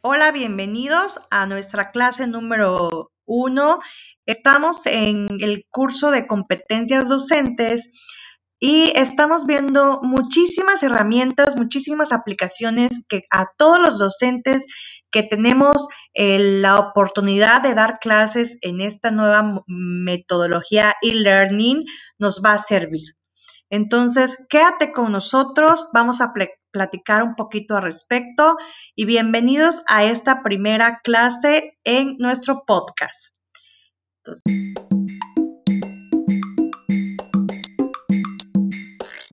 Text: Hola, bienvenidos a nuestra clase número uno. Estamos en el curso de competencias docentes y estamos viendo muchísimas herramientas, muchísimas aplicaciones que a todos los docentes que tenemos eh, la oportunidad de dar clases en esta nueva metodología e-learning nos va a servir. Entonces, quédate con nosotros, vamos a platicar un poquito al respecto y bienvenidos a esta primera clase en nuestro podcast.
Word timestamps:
Hola, 0.00 0.30
bienvenidos 0.30 1.20
a 1.28 1.46
nuestra 1.46 1.90
clase 1.90 2.28
número 2.28 3.10
uno. 3.26 3.80
Estamos 4.26 4.86
en 4.86 5.26
el 5.40 5.66
curso 5.70 6.12
de 6.12 6.28
competencias 6.28 7.08
docentes 7.08 7.90
y 8.60 8.92
estamos 8.94 9.44
viendo 9.44 9.98
muchísimas 10.00 10.84
herramientas, 10.84 11.56
muchísimas 11.56 12.12
aplicaciones 12.12 13.02
que 13.08 13.24
a 13.32 13.46
todos 13.56 13.80
los 13.80 13.98
docentes 13.98 14.66
que 15.10 15.24
tenemos 15.24 15.88
eh, 16.14 16.60
la 16.60 16.78
oportunidad 16.78 17.60
de 17.62 17.74
dar 17.74 17.98
clases 17.98 18.56
en 18.60 18.80
esta 18.80 19.10
nueva 19.10 19.64
metodología 19.66 20.94
e-learning 21.02 21.84
nos 22.18 22.40
va 22.40 22.52
a 22.52 22.58
servir. 22.58 23.16
Entonces, 23.68 24.46
quédate 24.48 24.92
con 24.92 25.10
nosotros, 25.10 25.88
vamos 25.92 26.20
a 26.20 26.32
platicar 26.70 27.22
un 27.22 27.34
poquito 27.34 27.76
al 27.76 27.82
respecto 27.82 28.56
y 28.94 29.04
bienvenidos 29.04 29.82
a 29.88 30.04
esta 30.04 30.42
primera 30.42 31.00
clase 31.02 31.78
en 31.84 32.16
nuestro 32.18 32.64
podcast. 32.66 33.28